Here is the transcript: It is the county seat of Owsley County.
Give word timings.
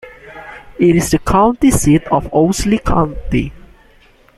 It 0.79 0.95
is 0.95 1.11
the 1.11 1.19
county 1.19 1.69
seat 1.69 2.05
of 2.07 2.27
Owsley 2.33 2.79
County. 2.79 3.53